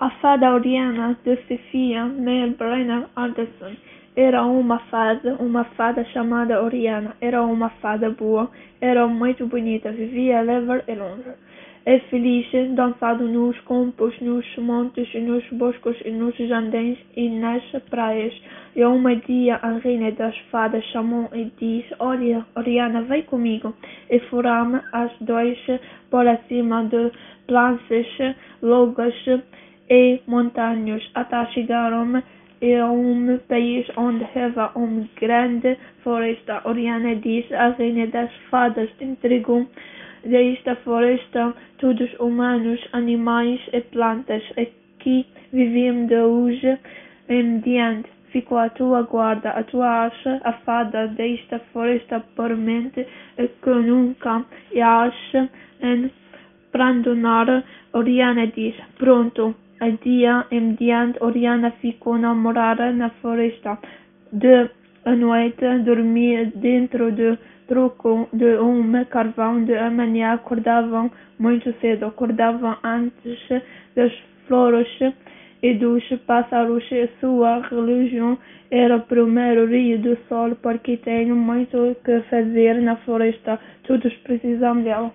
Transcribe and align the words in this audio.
A 0.00 0.08
fada 0.08 0.54
Oriana 0.54 1.14
de 1.24 1.36
Sofia 1.46 2.06
Meyer 2.06 2.56
Brenner 2.56 3.04
Anderson 3.18 3.76
era 4.16 4.42
uma 4.46 4.78
fada, 4.90 5.36
uma 5.38 5.64
fada 5.76 6.02
chamada 6.06 6.62
Oriana. 6.62 7.14
Era 7.20 7.42
uma 7.42 7.68
fada 7.82 8.08
boa, 8.08 8.50
era 8.80 9.06
muito 9.06 9.46
bonita, 9.46 9.92
vivia 9.92 10.40
livre 10.40 10.82
e 10.88 10.94
longe. 10.94 11.28
É 11.84 11.98
feliz, 12.08 12.46
dançado 12.74 13.28
nos 13.28 13.60
campos, 13.60 14.18
nos 14.22 14.46
montes, 14.56 15.06
nos 15.16 15.46
bosques 15.52 15.98
e 16.06 16.10
nos 16.10 16.34
jardins 16.34 16.98
e 17.14 17.28
nas 17.28 17.62
praias. 17.90 18.32
E 18.74 18.82
um 18.86 19.02
dia 19.26 19.56
a 19.56 19.72
reina 19.72 20.12
das 20.12 20.34
fadas 20.50 20.82
chamou 20.92 21.28
e 21.34 21.52
disse, 21.58 21.94
olha, 21.98 22.46
Oriana, 22.56 23.02
vem 23.02 23.22
comigo. 23.24 23.74
E 24.08 24.18
foram 24.30 24.80
as 24.94 25.12
dois 25.20 25.58
por 26.10 26.24
cima 26.48 26.84
de 26.84 27.12
plantas, 27.46 28.06
logos, 28.62 29.14
e 29.90 30.20
montanhas 30.26 31.02
até 31.14 31.44
chegaram 31.46 32.22
a 32.62 32.92
um 32.92 33.38
país 33.48 33.86
onde 33.96 34.24
havia 34.24 34.70
uma 34.76 35.08
grande 35.20 35.76
floresta. 36.02 36.62
Oriana 36.64 37.16
disse 37.16 37.52
a 37.54 37.70
rainha 37.70 38.06
das 38.06 38.30
fadas 38.50 38.88
entregou 39.00 39.66
desta 40.24 40.76
floresta 40.76 41.54
todos 41.78 42.08
humanos, 42.20 42.80
animais 42.92 43.60
e 43.72 43.80
plantas. 43.80 44.42
Aqui 44.56 45.26
viviam 45.52 46.06
de 46.06 46.16
hoje 46.16 46.78
em 47.28 47.58
diante. 47.58 48.08
Ficou 48.30 48.58
a 48.58 48.68
tua 48.68 49.02
guarda, 49.02 49.50
a 49.50 49.64
tua 49.64 50.06
acha, 50.06 50.40
a 50.44 50.52
fada 50.52 51.08
desta 51.08 51.58
floresta 51.72 52.20
permanente 52.36 53.04
que 53.36 53.70
nunca 53.70 54.44
acha 54.80 55.50
em 55.82 56.10
abandonar. 56.72 57.64
Oriana 57.92 58.46
disse, 58.46 58.80
pronto, 58.96 59.52
a 59.80 59.88
dia 59.88 60.46
em 60.50 60.74
diante, 60.74 61.22
Oriana 61.22 61.70
ficou 61.80 62.18
namorada 62.18 62.92
na 62.92 63.08
floresta. 63.08 63.78
De 64.30 64.68
noite, 65.16 65.78
dormia 65.84 66.52
dentro 66.54 67.10
do 67.10 67.38
troco 67.66 68.28
de 68.32 68.58
um 68.58 69.04
carvão. 69.06 69.64
De 69.64 69.74
manhã, 69.90 70.34
acordavam 70.34 71.10
muito 71.38 71.72
cedo. 71.80 72.06
Acordavam 72.06 72.76
antes 72.84 73.38
das 73.96 74.12
flores 74.46 74.86
e 75.62 75.74
dos 75.74 76.04
pássaros. 76.26 76.84
Sua 77.18 77.60
religião 77.60 78.38
era 78.70 78.98
primeiro 78.98 79.66
rio 79.66 79.98
do 79.98 80.16
sol, 80.28 80.54
porque 80.56 80.98
tem 80.98 81.32
muito 81.32 81.96
que 82.04 82.20
fazer 82.28 82.82
na 82.82 82.96
floresta. 82.96 83.58
Todos 83.84 84.12
precisam 84.18 84.82
dela. 84.82 85.10